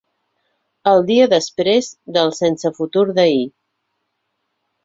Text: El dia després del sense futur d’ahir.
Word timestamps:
El 0.91 1.01
dia 1.09 1.27
després 1.33 1.91
del 2.17 2.33
sense 2.39 2.75
futur 2.81 3.07
d’ahir. 3.21 3.47